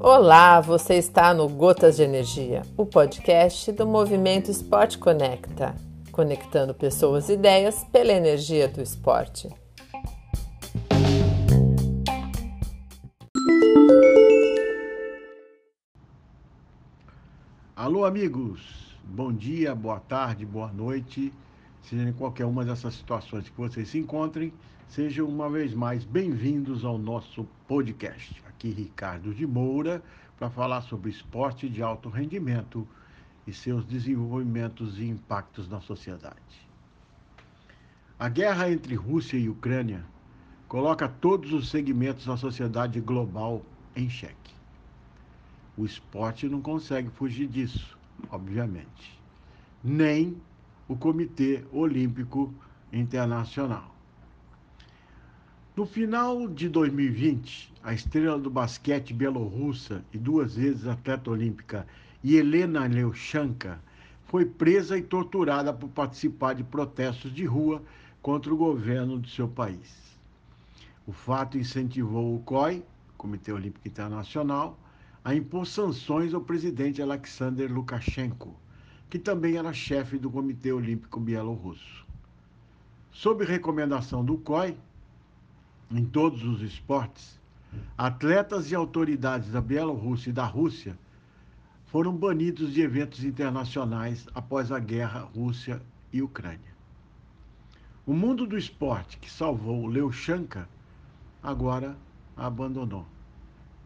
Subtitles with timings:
[0.00, 5.74] Olá, você está no Gotas de Energia, o podcast do Movimento Esporte Conecta,
[6.12, 9.48] conectando pessoas e ideias pela energia do esporte.
[17.74, 18.86] Alô, amigos!
[19.04, 21.32] Bom dia, boa tarde, boa noite.
[21.88, 24.52] Seja em qualquer uma dessas situações que vocês se encontrem,
[24.88, 30.02] sejam uma vez mais bem-vindos ao nosso podcast aqui Ricardo de Moura
[30.36, 32.84] para falar sobre esporte de alto rendimento
[33.46, 36.34] e seus desenvolvimentos e impactos na sociedade.
[38.18, 40.04] A guerra entre Rússia e Ucrânia
[40.66, 43.62] coloca todos os segmentos da sociedade global
[43.94, 44.54] em xeque.
[45.76, 47.96] O esporte não consegue fugir disso,
[48.28, 49.20] obviamente.
[49.84, 50.36] Nem
[50.88, 52.54] o Comitê Olímpico
[52.92, 53.94] Internacional.
[55.76, 61.86] No final de 2020, a estrela do basquete bielorrussa e duas vezes atleta olímpica
[62.24, 63.78] Helena Leushanka
[64.24, 67.82] foi presa e torturada por participar de protestos de rua
[68.22, 70.18] contra o governo de seu país.
[71.06, 72.82] O fato incentivou o COI,
[73.16, 74.78] Comitê Olímpico Internacional,
[75.24, 78.56] a impor sanções ao presidente Alexander Lukashenko,
[79.08, 82.04] que também era chefe do Comitê Olímpico Bielorrusso.
[83.10, 84.76] Sob recomendação do COI,
[85.90, 87.40] em todos os esportes,
[87.96, 90.98] atletas e autoridades da Bielorrússia e da Rússia
[91.86, 95.80] foram banidos de eventos internacionais após a guerra Rússia
[96.12, 96.74] e Ucrânia.
[98.04, 100.68] O mundo do esporte que salvou Leushanka
[101.42, 101.96] agora
[102.36, 103.06] a abandonou.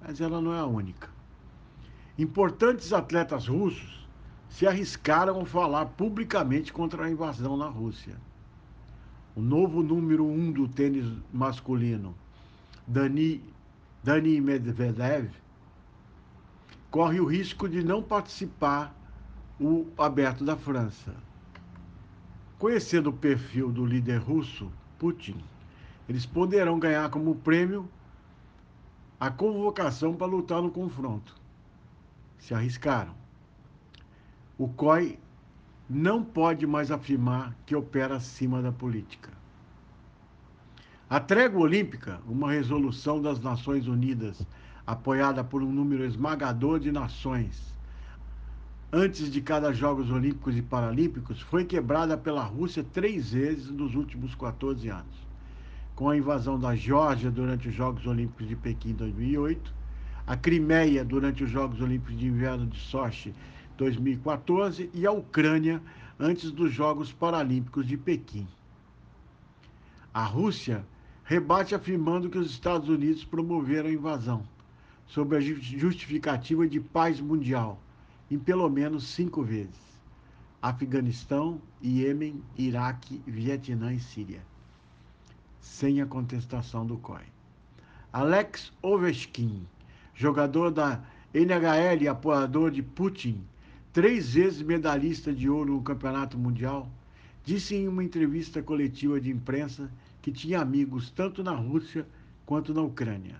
[0.00, 1.10] Mas ela não é a única.
[2.16, 4.07] Importantes atletas russos
[4.48, 8.16] se arriscaram a falar publicamente contra a invasão na Rússia
[9.38, 12.12] o novo número um do tênis masculino,
[12.84, 13.40] Dani,
[14.02, 15.30] Dani Medvedev,
[16.90, 18.92] corre o risco de não participar
[19.60, 21.14] o Aberto da França.
[22.58, 25.36] Conhecendo o perfil do líder russo, Putin,
[26.08, 27.88] eles poderão ganhar como prêmio
[29.20, 31.32] a convocação para lutar no confronto.
[32.40, 33.14] Se arriscaram.
[34.58, 35.16] O COI
[35.88, 39.30] não pode mais afirmar que opera acima da política.
[41.08, 44.44] A trégua olímpica, uma resolução das Nações Unidas,
[44.84, 47.72] apoiada por um número esmagador de nações,
[48.92, 54.34] antes de cada Jogos Olímpicos e Paralímpicos, foi quebrada pela Rússia três vezes nos últimos
[54.34, 55.28] 14 anos.
[55.94, 59.72] Com a invasão da Geórgia durante os Jogos Olímpicos de Pequim 2008,
[60.26, 63.32] a Crimeia durante os Jogos Olímpicos de Inverno de Sochi
[63.78, 65.80] 2014 e a Ucrânia
[66.18, 68.46] antes dos Jogos Paralímpicos de Pequim.
[70.12, 70.84] A Rússia
[71.22, 74.42] rebate afirmando que os Estados Unidos promoveram a invasão,
[75.06, 77.80] sob a justificativa de paz mundial,
[78.28, 80.00] em pelo menos cinco vezes:
[80.60, 84.42] Afeganistão, Iêmen, Iraque, Vietnã e Síria.
[85.60, 87.22] Sem a contestação do COI.
[88.12, 89.64] Alex Ovechkin,
[90.14, 91.00] jogador da
[91.32, 93.44] NHL e apoiador de Putin,
[93.92, 96.90] três vezes medalhista de ouro no Campeonato Mundial,
[97.44, 99.90] disse em uma entrevista coletiva de imprensa
[100.20, 102.06] que tinha amigos tanto na Rússia
[102.44, 103.36] quanto na Ucrânia.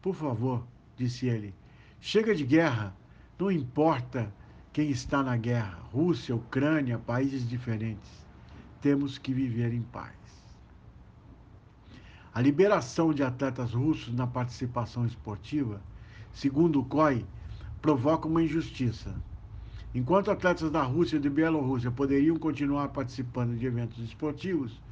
[0.00, 0.66] Por favor,
[0.96, 1.54] disse ele,
[2.00, 2.94] chega de guerra,
[3.38, 4.32] não importa
[4.72, 8.10] quem está na guerra, Rússia, Ucrânia, países diferentes.
[8.80, 10.14] Temos que viver em paz.
[12.34, 15.80] A liberação de atletas russos na participação esportiva,
[16.32, 17.24] segundo o COI,
[17.80, 19.14] provoca uma injustiça.
[19.94, 24.82] Enquanto atletas da Rússia e de Bielorrússia poderiam continuar participando de eventos esportivos,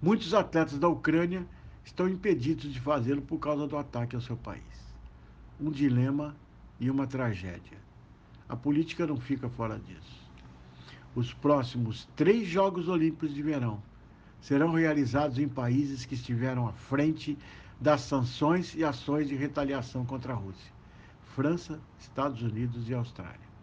[0.00, 1.44] muitos atletas da Ucrânia
[1.84, 4.62] estão impedidos de fazê-lo por causa do ataque ao seu país.
[5.60, 6.36] Um dilema
[6.78, 7.78] e uma tragédia.
[8.48, 10.22] A política não fica fora disso.
[11.16, 13.82] Os próximos três Jogos Olímpicos de Verão
[14.40, 17.36] serão realizados em países que estiveram à frente
[17.80, 20.72] das sanções e ações de retaliação contra a Rússia:
[21.34, 23.53] França, Estados Unidos e Austrália.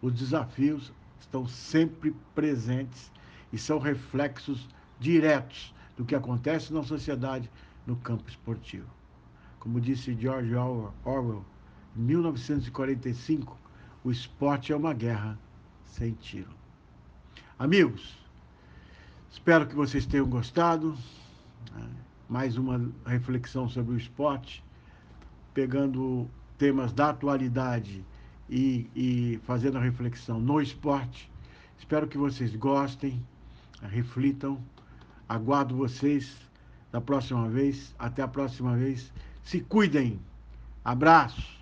[0.00, 3.10] Os desafios estão sempre presentes
[3.52, 4.68] e são reflexos
[5.00, 7.50] diretos do que acontece na sociedade
[7.86, 8.86] no campo esportivo.
[9.58, 11.44] Como disse George Orwell,
[11.96, 13.58] em 1945,
[14.04, 15.38] o esporte é uma guerra
[15.84, 16.50] sem tiro.
[17.58, 18.16] Amigos,
[19.30, 20.96] espero que vocês tenham gostado.
[21.74, 21.88] Né?
[22.28, 24.62] Mais uma reflexão sobre o esporte,
[25.52, 28.04] pegando temas da atualidade
[28.48, 31.30] e, e fazendo a reflexão no esporte.
[31.78, 33.22] Espero que vocês gostem,
[33.82, 34.62] reflitam.
[35.28, 36.34] Aguardo vocês
[36.90, 37.94] da próxima vez.
[37.98, 39.12] Até a próxima vez.
[39.42, 40.18] Se cuidem.
[40.84, 41.57] Abraço.